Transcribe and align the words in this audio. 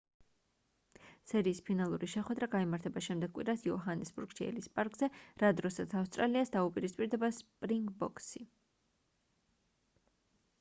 სერიის 1.31 1.59
ფინალური 1.65 2.07
შეხვედრა 2.13 2.47
გაიმართება 2.55 3.03
შემდეგ 3.07 3.35
კვირას 3.35 3.65
იოჰანესბურგში 3.67 4.47
ელის 4.47 4.69
პარკზე 4.79 5.11
რა 5.43 5.53
დროსაც 5.61 5.95
ავსტრალიას 6.01 6.53
დაუპირისპირდება 6.57 7.31
სპრინგბოქსი 7.43 8.43